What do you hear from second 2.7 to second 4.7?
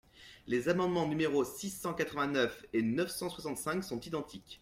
et neuf cent soixante-cinq sont identiques.